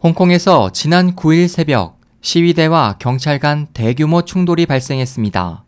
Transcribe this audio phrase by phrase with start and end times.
[0.00, 5.64] 홍콩에서 지난 9일 새벽 시위대와 경찰 간 대규모 충돌이 발생했습니다.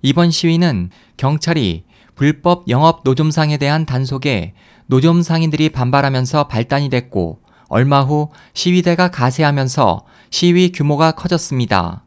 [0.00, 0.88] 이번 시위는
[1.18, 1.84] 경찰이
[2.14, 4.54] 불법 영업 노점상에 대한 단속에
[4.86, 12.06] 노점 상인들이 반발하면서 발단이 됐고 얼마 후 시위대가 가세하면서 시위 규모가 커졌습니다.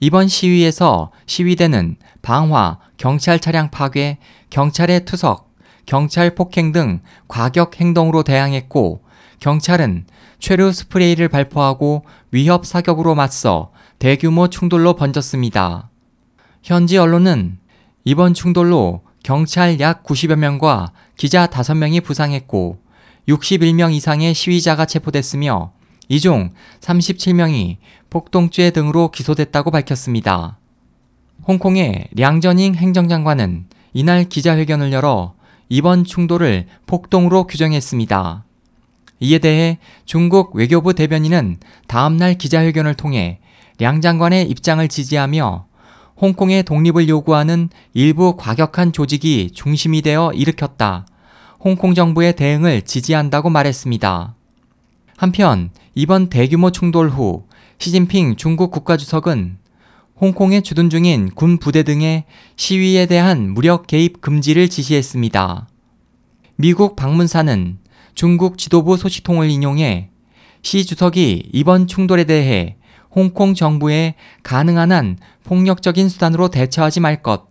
[0.00, 4.16] 이번 시위에서 시위대는 방화, 경찰 차량 파괴,
[4.48, 5.52] 경찰의 투석,
[5.84, 9.03] 경찰 폭행 등 과격 행동으로 대항했고
[9.40, 10.06] 경찰은
[10.38, 15.90] 최루 스프레이를 발포하고 위협 사격으로 맞서 대규모 충돌로 번졌습니다.
[16.62, 17.58] 현지 언론은
[18.04, 22.78] 이번 충돌로 경찰 약 90여 명과 기자 5명이 부상했고
[23.28, 25.72] 61명 이상의 시위자가 체포됐으며
[26.08, 27.78] 이 중 37명이
[28.10, 30.58] 폭동죄 등으로 기소됐다고 밝혔습니다.
[31.48, 35.34] 홍콩의 량전잉 행정장관은 이날 기자회견을 열어
[35.68, 38.44] 이번 충돌을 폭동으로 규정했습니다.
[39.24, 41.56] 이에 대해 중국 외교부 대변인은
[41.88, 43.40] 다음날 기자회견을 통해
[43.78, 45.66] 량 장관의 입장을 지지하며
[46.20, 51.06] 홍콩의 독립을 요구하는 일부 과격한 조직이 중심이 되어 일으켰다.
[51.58, 54.34] 홍콩 정부의 대응을 지지한다고 말했습니다.
[55.16, 57.44] 한편 이번 대규모 충돌 후
[57.78, 59.56] 시진핑 중국 국가주석은
[60.20, 62.24] 홍콩에 주둔 중인 군 부대 등의
[62.56, 65.68] 시위에 대한 무력 개입 금지를 지시했습니다.
[66.56, 67.78] 미국 방문사는
[68.14, 70.10] 중국 지도부 소식통을 인용해
[70.62, 72.76] 시 주석이 이번 충돌에 대해
[73.10, 77.48] 홍콩 정부에 가능한 한 폭력적인 수단으로 대처하지 말 것,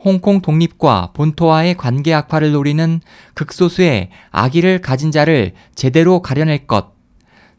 [0.00, 3.00] 홍콩 독립과 본토와의 관계 악화를 노리는
[3.34, 6.94] 극소수의 악의를 가진 자를 제대로 가려낼 것,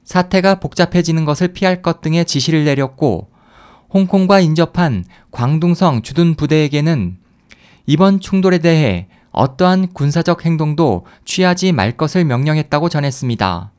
[0.04, 3.30] 사태가 복잡해지는 것을 피할 것 등의 지시를 내렸고,
[3.94, 7.18] 홍콩과 인접한 광둥성 주둔 부대에게는
[7.86, 13.72] 이번 충돌에 대해 어떠한 군사적 행동도 취하지 말 것을 명령했다고 전했습니다.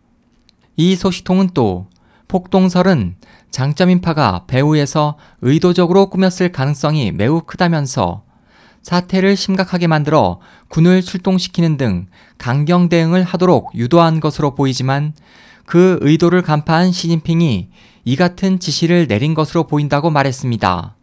[0.77, 1.89] 이 소식통은 또
[2.29, 3.17] 폭동설은
[3.51, 8.25] 장점인파가 배후에서 의도적으로 꾸몄을 가능성이 매우 크다면서
[8.83, 15.15] 사태를 심각하게 만들어 군을 출동시키는 등 강경 대응을 하도록 유도한 것으로 보이지만
[15.65, 17.71] 그 의도를 간파한 시진핑이
[18.05, 20.97] 이 같은 지시를 내린 것으로 보인다고 말했습니다.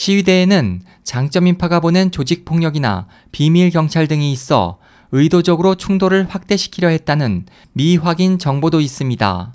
[0.00, 4.78] 시위대에는 장점 인파가 보낸 조직폭력이나 비밀 경찰 등이 있어
[5.12, 7.44] 의도적으로 충돌을 확대시키려 했다는
[7.74, 9.52] 미확인 정보도 있습니다.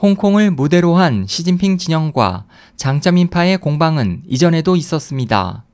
[0.00, 2.46] 홍콩을 무대로 한 시진핑 진영과
[2.76, 5.66] 장점 인파의 공방은 이전에도 있었습니다.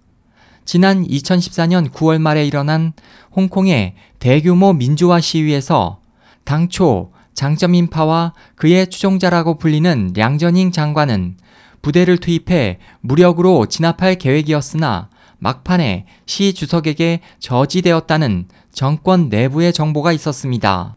[0.65, 2.93] 지난 2014년 9월 말에 일어난
[3.37, 6.01] 홍콩의 대규모 민주화 시위에서
[6.43, 11.37] 당초 장점 인파와 그의 추종자라고 불리는 량전잉 장관은
[11.83, 15.09] 부대를 투입해 무력으로 진압할 계획이었으나
[15.39, 20.97] 막판에 시 주석에게 저지되었다는 정권 내부의 정보가 있었습니다.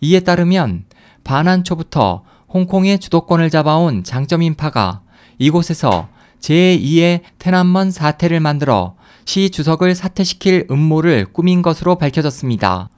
[0.00, 0.84] 이에 따르면
[1.24, 5.02] 반환 초부터 홍콩의 주도권을 잡아온 장점인파가
[5.38, 6.08] 이곳에서
[6.40, 8.94] 제2의 테난먼 사태를 만들어
[9.24, 12.88] 시 주석을 사퇴시킬 음모를 꾸민 것으로 밝혀졌습니다.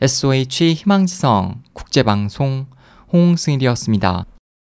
[0.00, 2.66] SOH 희망지성 국제방송
[3.12, 4.26] 홍승일이었습니다.